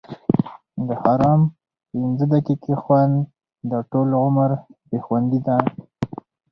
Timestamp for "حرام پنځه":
1.01-2.25